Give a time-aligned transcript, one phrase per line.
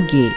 [0.00, 0.30] 서유기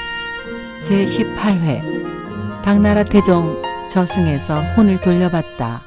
[0.83, 5.83] 제18회 당나라 태종 저승에서 혼을 돌려받다.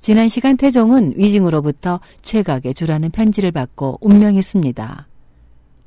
[0.00, 5.08] 지난 시간 태종은 위징으로부터 최각의 주라는 편지를 받고 운명했습니다.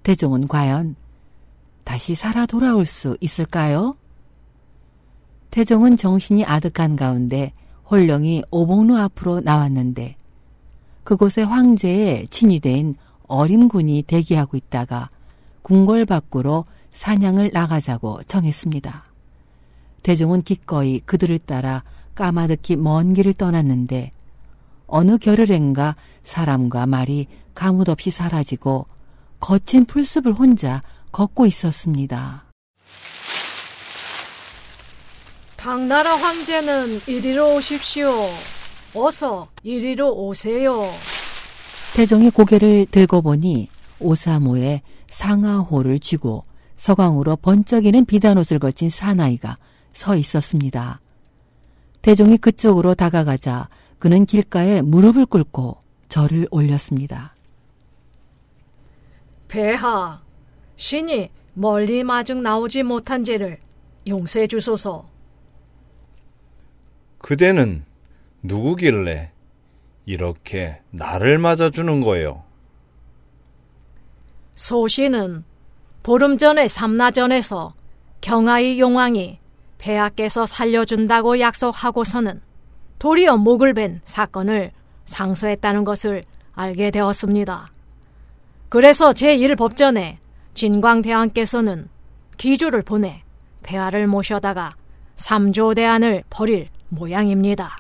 [0.04, 0.96] 태종은 과연
[1.84, 3.94] 다시 살아 돌아올 수 있을까요?
[5.58, 7.52] 태종은 정신이 아득한 가운데
[7.90, 10.16] 홀령이 오봉루 앞으로 나왔는데
[11.04, 12.94] 그곳에 황제의 친위대인
[13.24, 15.10] 어림군이 대기하고 있다가
[15.64, 19.04] 궁궐 밖으로 사냥을 나가자고 정했습니다.
[20.04, 24.12] 태종은 기꺼이 그들을 따라 까마득히 먼 길을 떠났는데
[24.86, 28.86] 어느 겨를엔가 사람과 말이 가뭇없이 사라지고
[29.40, 32.47] 거친 풀숲을 혼자 걷고 있었습니다.
[35.58, 38.12] 당나라 황제는 이리로 오십시오.
[38.94, 40.90] 어서 이리로 오세요.
[41.96, 43.68] 태종이 고개를 들고 보니
[44.00, 46.46] 오사모에 상하호를 쥐고
[46.78, 49.56] 서광으로 번쩍이는 비단옷을 거친 사나이가
[49.94, 51.02] 서 있었습니다.
[52.04, 57.36] 태종이 그쪽으로 다가가자 그는 길가에 무릎을 꿇고 절을 올렸습니다.
[59.48, 60.22] 폐하,
[60.76, 63.58] 신이 멀리 마중 나오지 못한 죄를
[64.08, 65.17] 용서해 주소서.
[67.20, 67.86] 그대는
[68.44, 69.32] 누구길래
[70.06, 72.44] 이렇게 나를 맞아주는 거요?
[74.56, 75.44] 소신은
[76.04, 77.74] 보름 전에 삼나전에서
[78.22, 79.40] 경아이 용왕이
[79.78, 82.42] 폐하께서 살려준다고 약속하고서는
[83.00, 84.72] 도리어 목을 벤 사건을
[85.06, 86.24] 상소했다는 것을
[86.54, 87.70] 알게 되었습니다.
[88.70, 90.18] 그래서 제1법전에
[90.54, 91.90] 진광대왕께서는
[92.38, 93.24] 기주를 보내
[93.64, 94.76] 폐하를 모셔다가
[95.16, 97.78] 삼조대안을 벌일 모양입니다.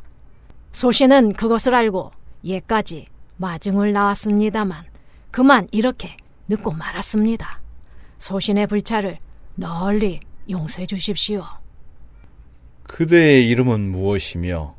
[0.72, 2.12] 소신은 그것을 알고
[2.44, 3.08] 예까지
[3.38, 4.86] 마증을 나왔습니다만
[5.32, 7.60] 그만 이렇게 늦고 말았습니다.
[8.18, 9.18] 소신의 불찰을
[9.56, 10.20] 널리
[10.50, 11.44] 용서해 주십시오.
[12.84, 14.76] 그대의 이름은 무엇이며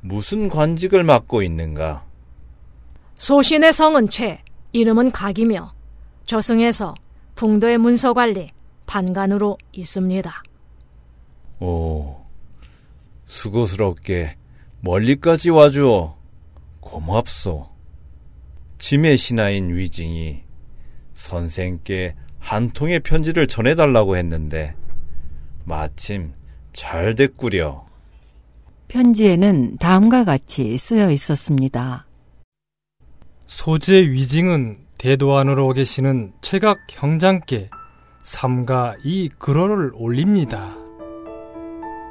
[0.00, 2.04] 무슨 관직을 맡고 있는가?
[3.16, 4.42] 소신의 성은 채,
[4.72, 5.72] 이름은 각이며
[6.26, 6.94] 저승에서
[7.36, 8.50] 풍도의 문서관리
[8.86, 10.42] 판관으로 있습니다.
[11.60, 12.16] 오,
[13.34, 14.36] 수고스럽게
[14.80, 16.16] 멀리까지 와주어
[16.80, 17.68] 고맙소.
[18.78, 20.42] 짐의 신하인 위징이
[21.14, 24.76] 선생께 한 통의 편지를 전해달라고 했는데
[25.64, 26.32] 마침
[26.72, 27.84] 잘 됐구려.
[28.88, 32.06] 편지에는 다음과 같이 쓰여 있었습니다.
[33.46, 37.68] 소재 위징은 대도안으로 계시는 최각 형장께
[38.22, 40.76] 삼가 이 글어를 올립니다.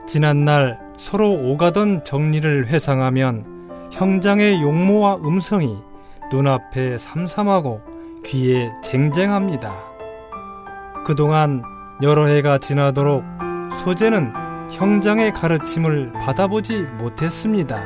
[0.07, 5.77] 지난날 서로 오가던 정리를 회상하면 형장의 용모와 음성이
[6.31, 7.81] 눈앞에 삼삼하고
[8.25, 9.73] 귀에 쟁쟁합니다.
[11.05, 11.61] 그동안
[12.01, 13.21] 여러 해가 지나도록
[13.83, 14.31] 소재는
[14.71, 17.83] 형장의 가르침을 받아보지 못했습니다.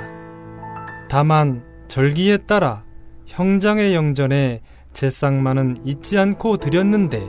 [1.10, 2.84] 다만 절기에 따라
[3.26, 4.62] 형장의 영전에
[4.94, 7.28] 제상만은 잊지 않고 드렸는데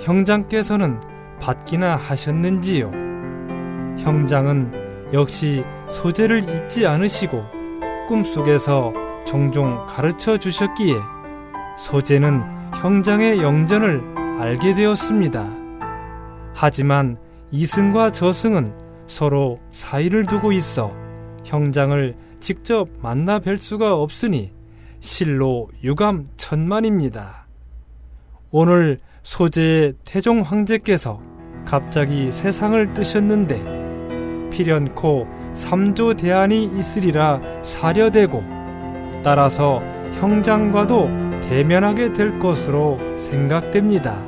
[0.00, 0.98] 형장께서는
[1.38, 2.90] 받기나 하셨는지요?
[3.98, 4.77] 형장은
[5.12, 7.42] 역시 소재를 잊지 않으시고
[8.08, 8.92] 꿈속에서
[9.26, 10.94] 종종 가르쳐 주셨기에
[11.78, 12.42] 소재는
[12.74, 14.02] 형장의 영전을
[14.40, 15.48] 알게 되었습니다.
[16.54, 17.16] 하지만
[17.50, 18.74] 이승과 저승은
[19.06, 20.90] 서로 사이를 두고 있어
[21.44, 24.52] 형장을 직접 만나 뵐 수가 없으니
[25.00, 27.46] 실로 유감 천만입니다.
[28.50, 31.20] 오늘 소재의 태종 황제께서
[31.64, 33.77] 갑자기 세상을 뜨셨는데
[34.50, 38.42] 필연코 삼조 대안이 있으리라 사려되고
[39.22, 39.82] 따라서
[40.20, 41.08] 형장과도
[41.42, 44.22] 대면하게 될 것으로 생각됩니다.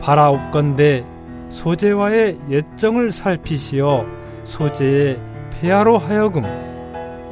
[0.00, 1.04] 바라옵건대
[1.50, 4.04] 소재와의 예정을 살피시어
[4.44, 5.18] 소재의
[5.50, 6.44] 폐하로 하여금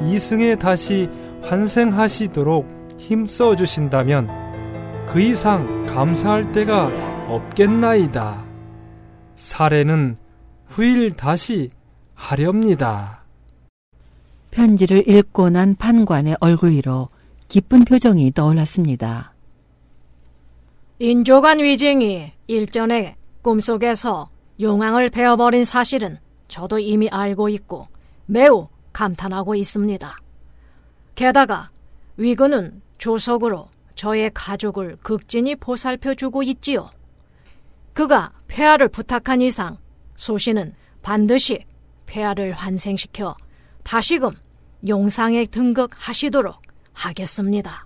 [0.01, 1.09] 이승에 다시
[1.43, 4.29] 환생하시도록 힘써 주신다면
[5.07, 6.91] 그 이상 감사할 때가
[7.27, 8.43] 없겠나이다.
[9.35, 10.17] 사례는
[10.67, 11.69] 후일 다시
[12.15, 13.23] 하렵니다.
[14.51, 17.09] 편지를 읽고 난 판관의 얼굴 위로
[17.47, 19.33] 기쁜 표정이 떠올랐습니다.
[20.97, 24.29] 인조관 위징이 일전에 꿈속에서
[24.59, 26.17] 용왕을 베어버린 사실은
[26.47, 27.87] 저도 이미 알고 있고
[28.25, 30.17] 매우 감탄하고 있습니다.
[31.15, 31.69] 게다가
[32.17, 36.89] 위근은 조석으로 저의 가족을 극진히 보살펴주고 있지요.
[37.93, 39.77] 그가 폐하를 부탁한 이상
[40.15, 41.65] 소신은 반드시
[42.05, 43.35] 폐하를 환생시켜
[43.83, 44.31] 다시금
[44.87, 46.61] 용상에 등극하시도록
[46.93, 47.85] 하겠습니다.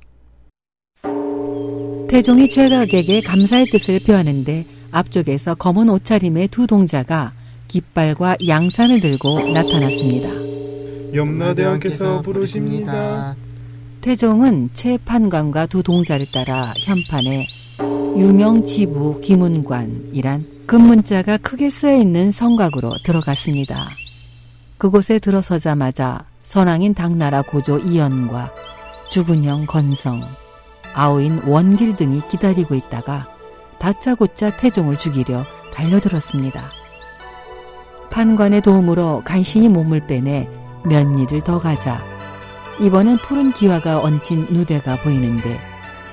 [2.08, 7.34] 태종이 최각에게 감사의 뜻을 표하는데 앞쪽에서 검은 옷차림의 두 동자가
[7.68, 10.30] 깃발과 양산을 들고 나타났습니다.
[11.14, 13.36] 염라대왕께서 부르십니다.
[14.02, 17.48] 태종은 최판관과 두 동자를 따라 현판에
[18.18, 23.90] 유명 지부 기문관이란 금문자가 크게 쓰여 있는 성곽으로 들어갔습니다.
[24.80, 28.50] 그곳에 들어서자마자 선왕인 당나라 고조 이연과
[29.10, 30.24] 주군형 건성,
[30.96, 33.28] 아우인 원길 등이 기다리고 있다가
[33.78, 35.44] 다짜고짜 태종을 죽이려
[35.74, 36.64] 달려들었습니다.
[38.10, 40.50] 판관의 도움으로 간신히 몸을 빼내
[40.86, 42.02] 면리를 더 가자
[42.80, 45.60] 이번엔 푸른 기와가 얹힌 누대가 보이는데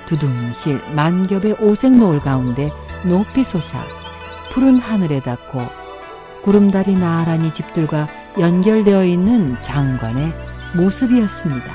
[0.07, 2.73] 두둥실 만겹의 오색 노을 가운데
[3.05, 3.85] 높이 솟아
[4.51, 5.61] 푸른 하늘에 닿고
[6.43, 10.33] 구름다리 나란히 집들과 연결되어 있는 장관의
[10.75, 11.73] 모습이었습니다.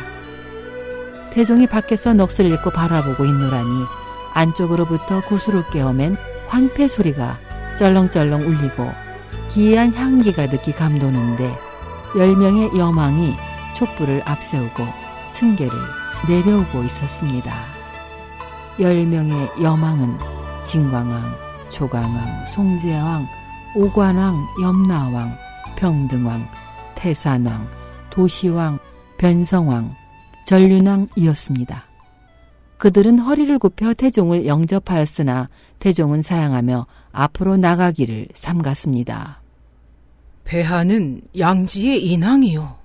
[1.34, 3.86] 태종이 밖에서 넋을 잃고 바라보고 있노라니
[4.34, 6.18] 안쪽으로부터 구슬을 깨어맨
[6.48, 7.40] 황폐 소리가
[7.80, 8.92] 쩔렁쩔렁 울리고
[9.50, 11.58] 기이한 향기가 느끼 감도는데
[12.18, 13.34] 열 명의 여망이
[13.76, 14.86] 촛불을 앞세우고
[15.32, 15.72] 층계를
[16.28, 17.54] 내려오고 있었습니다.
[18.80, 20.18] 열 명의 여망은
[20.68, 21.22] 진광왕,
[21.72, 23.26] 조광왕, 송제왕,
[23.76, 25.36] 오관왕, 염라왕,
[25.82, 26.48] 평등왕,
[26.94, 27.68] 태산왕,
[28.12, 28.78] 도시왕,
[29.18, 29.92] 변성왕,
[30.46, 31.84] 전륜왕이었습니다.
[32.78, 35.50] 그들은 허리를 굽혀 태종을 영접하였으나
[35.80, 39.42] 태종은 사양하며 앞으로 나가기를 삼갔습니다.
[40.44, 42.78] 배하는 양지의 인왕이요.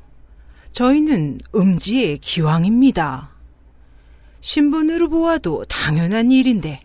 [0.72, 3.28] 저희는 음지의 기왕입니다.
[4.40, 6.81] 신분으로 보아도 당연한 일인데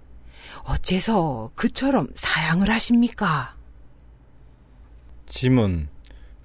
[0.64, 3.56] 어째서 그처럼 사양을 하십니까?
[5.28, 5.88] 짐은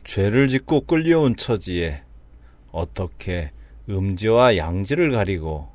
[0.07, 2.01] 죄를 짓고 끌려온 처지에
[2.71, 3.51] 어떻게
[3.89, 5.69] 음지와 양지를 가리고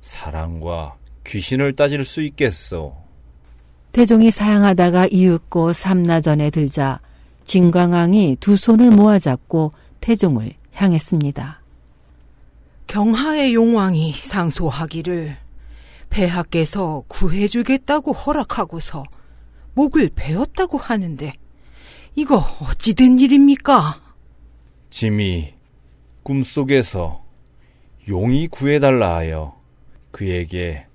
[0.00, 2.96] 사랑과 귀신을 따질 수 있겠소.
[3.90, 7.00] 태종이 사양하다가 이윽고 삼나전에 들자
[7.46, 11.60] 진광왕이 두 손을 모아잡고 태종을 향했습니다.
[12.86, 15.36] 경하의 용왕이 상소하기를
[16.10, 19.02] 폐하께서 구해주겠다고 허락하고서
[19.74, 21.32] 목을 베었다고 하는데
[22.16, 24.00] 이거 어찌 된 일입니까?
[24.90, 25.54] 짐이
[26.22, 27.24] 꿈속에서
[28.08, 29.60] 용이 구해달라 하여
[30.12, 30.86] 그에게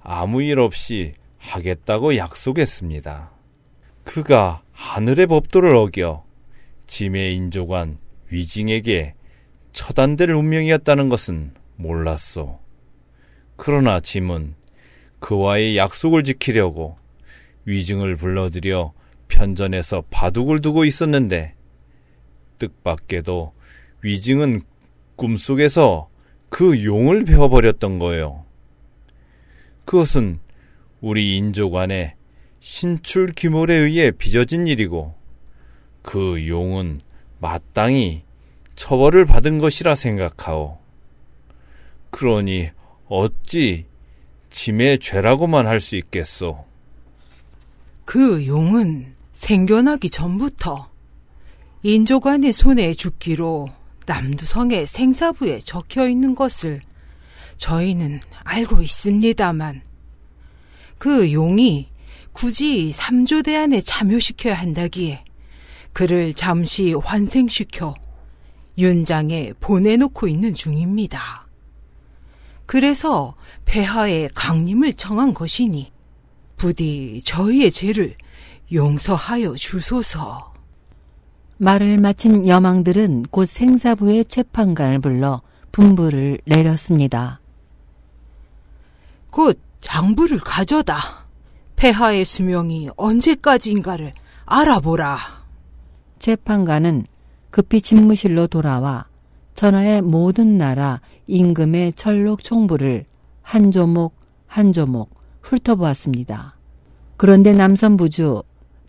[0.00, 3.30] 아무 일 없이 하겠다고 약속했습니다.
[4.04, 6.24] 그가 하늘의 법도를 어겨
[6.86, 7.98] 짐의 인조관
[8.30, 9.14] 위징에게
[9.72, 12.58] 처단될 운명이었다는 것은 몰랐소.
[13.56, 14.54] 그러나 짐은
[15.18, 16.96] 그와의 약속을 지키려고
[17.66, 18.92] 위증을 불러들여
[19.32, 21.54] 편전에서 바둑을 두고 있었는데
[22.58, 23.52] 뜻밖에도
[24.02, 24.62] 위증은
[25.16, 26.08] 꿈속에서
[26.48, 28.44] 그 용을 배워버렸던 거예요.
[29.84, 30.38] 그것은
[31.00, 32.14] 우리 인조관의
[32.60, 35.14] 신출 귀몰에 의해 빚어진 일이고
[36.02, 37.00] 그 용은
[37.40, 38.22] 마땅히
[38.74, 40.78] 처벌을 받은 것이라 생각하오.
[42.10, 42.70] 그러니
[43.08, 43.86] 어찌
[44.50, 46.64] 짐의 죄라고만 할 수 있겠소.
[48.04, 50.88] 그 용은 생겨나기 전부터
[51.82, 53.68] 인조관의 손에 죽기로
[54.06, 56.80] 남두성의 생사부에 적혀 있는 것을
[57.56, 59.82] 저희는 알고 있습니다만
[60.98, 61.88] 그 용이
[62.30, 65.24] 굳이 삼조대안에 참여시켜야 한다기에
[65.92, 67.96] 그를 잠시 환생시켜
[68.78, 71.48] 윤장에 보내놓고 있는 중입니다.
[72.64, 73.34] 그래서
[73.64, 75.90] 폐하에 강림을 청한 것이니
[76.56, 78.14] 부디 저희의 죄를
[78.72, 80.52] 용서하여 주소서.
[81.58, 87.40] 말을 마친 여망들은 곧 생사부의 재판관을 불러 분부를 내렸습니다.
[89.30, 90.96] 곧 장부를 가져다.
[91.76, 94.12] 폐하의 수명이 언제까지인가를
[94.46, 95.18] 알아보라.
[96.18, 97.04] 재판관은
[97.50, 99.06] 급히 집무실로 돌아와
[99.54, 103.04] 전하의 모든 나라 임금의 철록 총부를
[103.42, 104.14] 한 조목
[104.46, 105.10] 한 조목
[105.42, 106.56] 훑어보았습니다.
[107.16, 108.42] 그런데 남선부주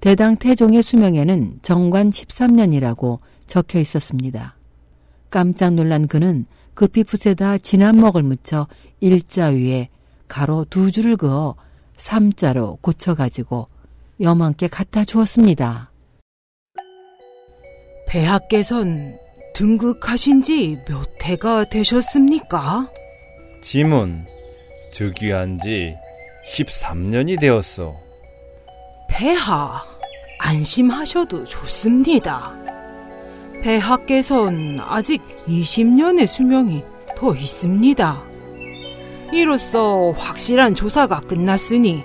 [0.03, 4.53] 대당 태종의 수명에는 정관 13년이라고 적혀 있었습니다.
[5.29, 8.67] 깜짝 놀란 그는 급히 붓에다 진한 먹을 묻혀
[8.99, 9.87] 일자 위에
[10.27, 11.55] 가로 두 줄을 그어
[11.95, 13.67] 삼자로 고쳐가지고
[14.19, 15.89] 여망께 갖다 주었습니다.
[18.09, 19.15] 폐하께선
[19.55, 22.89] 등극하신 지 몇 해가 되셨습니까?
[23.63, 24.25] 짐은
[24.91, 25.95] 즉위한 지
[26.53, 27.95] 13년이 되었소.
[29.07, 29.81] 폐하,
[30.43, 32.53] 안심하셔도 좋습니다.
[33.63, 36.83] 폐하께선 아직 20년의 수명이
[37.17, 38.23] 더 있습니다.
[39.31, 42.03] 이로써 확실한 조사가 끝났으니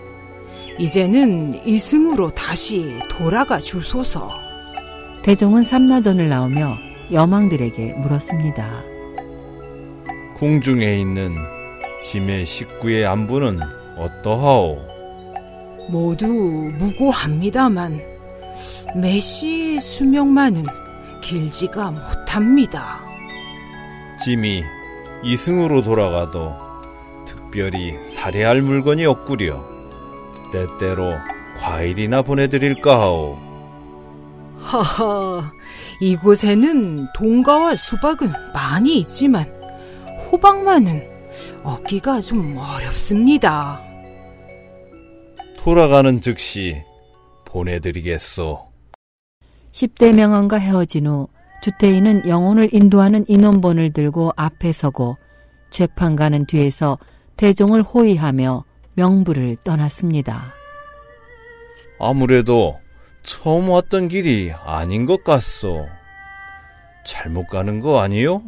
[0.79, 4.31] 이제는 이승으로 다시 돌아가 주소서.
[5.23, 6.79] 대종은 삼나전을 나오며
[7.11, 8.83] 여망들에게 물었습니다.
[10.37, 11.35] 궁중에 있는
[12.05, 13.59] 짐의 식구의 안부는
[13.99, 14.79] 어떠하오?
[15.91, 16.27] 모두
[16.79, 18.18] 무고합니다만
[18.97, 20.65] 메시의 수명만은
[21.23, 23.01] 길지가 못합니다.
[24.25, 24.63] 짐이
[25.23, 26.53] 이승으로 돌아가도
[27.27, 29.63] 특별히 살해할 물건이 없구려.
[30.53, 31.13] 때때로
[31.61, 33.39] 과일이나 보내드릴까 하오.
[34.59, 35.51] 하하,
[36.01, 39.45] 이곳에는 동가와 수박은 많이 있지만
[40.31, 41.03] 호박만은
[41.65, 43.81] 얻기가 좀 어렵습니다.
[45.59, 46.83] 돌아가는 즉시
[47.45, 48.68] 보내드리겠소.
[49.73, 51.29] 10대 명왕과 헤어진 후
[51.63, 55.17] 주태인은 영혼을 인도하는 인원본을 들고 앞에 서고
[55.71, 56.99] 재판관은 뒤에서
[57.37, 60.55] 대종을 호위하며 명부를 떠났습니다.
[62.01, 62.79] 아무래도
[63.23, 65.87] 처음 왔던 길이 아닌 것 같소.
[67.05, 68.43] 잘못 가는 거 아니요?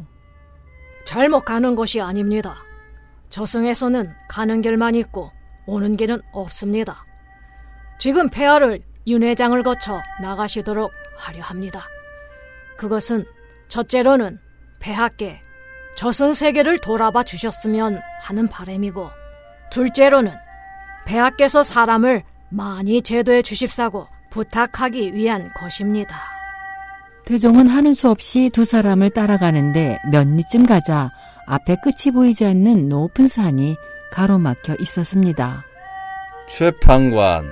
[1.04, 2.56] 잘못 가는 것이 아닙니다.
[3.28, 5.30] 저승에서는 가는 길만 있고
[5.66, 7.04] 오는 길은 없습니다.
[7.98, 11.86] 지금 폐하를 윤회장을 거쳐 나가시도록 하려 합니다.
[12.76, 13.24] 그것은
[13.68, 14.38] 첫째로는
[14.80, 15.40] 폐하께
[15.96, 19.10] 저승 세계를 돌아봐 주셨으면 하는 바람이고
[19.70, 20.32] 둘째로는
[21.06, 26.16] 폐하께서 사람을 많이 제도해 주십사고 부탁하기 위한 것입니다.
[27.26, 31.10] 대종은 하는 수 없이 두 사람을 따라가는데 몇 리쯤 가자
[31.46, 33.76] 앞에 끝이 보이지 않는 높은 산이
[34.10, 35.64] 가로막혀 있었습니다.
[36.48, 37.48] 최판관,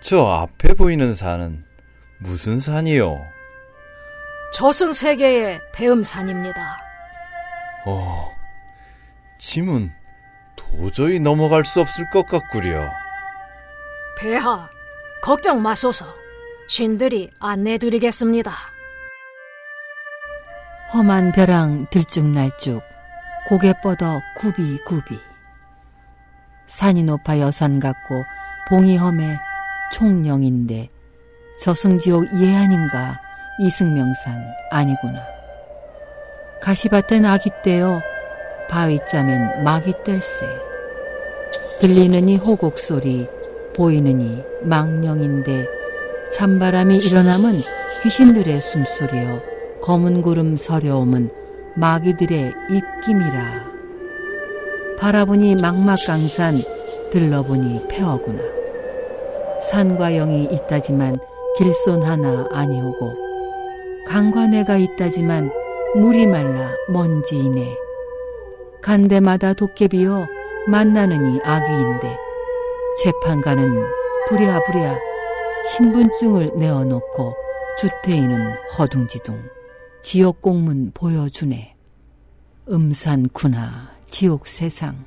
[0.00, 1.64] 저 앞에 보이는 산은
[2.22, 3.26] 무슨 산이요?
[4.52, 6.78] 저승 세계의 배음산입니다.
[7.86, 8.36] 어,
[9.38, 9.90] 짐은
[10.54, 12.90] 도저히 넘어갈 수 없을 것 같구려.
[14.18, 14.68] 폐하,
[15.22, 16.14] 걱정 마소서.
[16.68, 18.52] 신들이 안내드리겠습니다.
[20.92, 22.82] 험한 벼랑 들쭉날쭉
[23.48, 25.18] 고개 뻗어 굽이굽이
[26.66, 28.24] 산이 높아 여산 같고
[28.68, 29.38] 봉이 험해
[29.92, 30.88] 총령인데
[31.62, 33.20] 저승지옥 예안인가
[33.60, 35.20] 이승명산 아니구나
[36.60, 38.00] 가시밭엔 아기 떼어
[38.68, 40.46] 바위 짜면 마귀 뗄세
[41.80, 43.28] 들리는 이 호곡 소리
[43.74, 45.66] 보이는 이 망령인데
[46.30, 47.54] 찬바람이 일어남은
[48.02, 49.42] 귀신들의 숨소리여
[49.82, 51.30] 검은 구름 서려움은
[51.74, 53.70] 마귀들의 입김이라.
[54.98, 56.56] 바라보니 막막강산
[57.10, 58.42] 들러보니 폐허구나.
[59.62, 61.18] 산과 영이 있다지만
[61.56, 63.14] 길손 하나 아니오고
[64.06, 65.50] 강과 내가 있다지만
[65.96, 67.76] 물이 말라 먼지이네.
[68.80, 70.26] 간대마다 도깨비여
[70.66, 72.16] 만나느니 악귀인데
[73.02, 73.84] 재판관은
[74.28, 74.98] 부랴부랴
[75.66, 77.34] 신분증을 내어놓고
[77.78, 79.42] 주태인은 허둥지둥
[80.02, 81.74] 지옥 공문 보여주네.
[82.68, 85.04] 음산구나 지옥 세상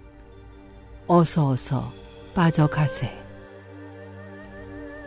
[1.08, 1.92] 어서 어서
[2.34, 3.23] 빠져가세.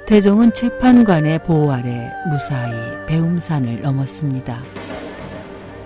[0.06, 2.72] 대종은 재판관의 보호 아래 무사히
[3.06, 4.62] 배움산을 넘었습니다.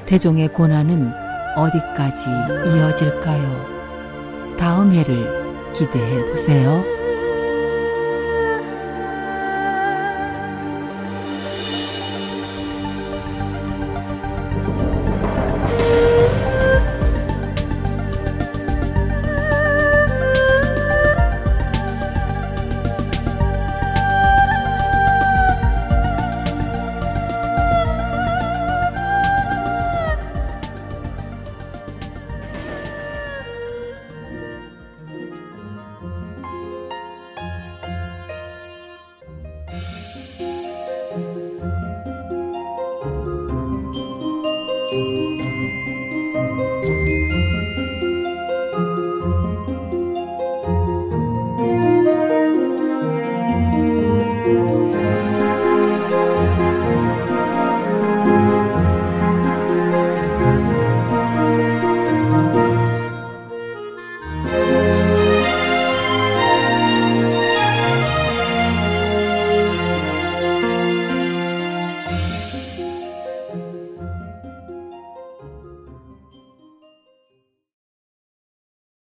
[0.04, 1.10] 대종의 고난은
[1.56, 2.28] 어디까지
[2.66, 4.56] 이어질까요?
[4.58, 6.99] 다음 회를 기대해 보세요.